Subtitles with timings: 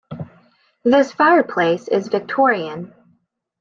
[0.83, 2.91] This fireplace is Victorian.